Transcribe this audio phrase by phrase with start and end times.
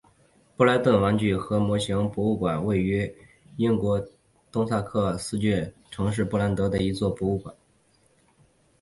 [0.57, 3.15] 布莱顿玩具和模型博物馆是位于
[3.57, 4.03] 英国
[4.51, 7.53] 东萨塞克斯郡城市布莱顿的一座博物馆。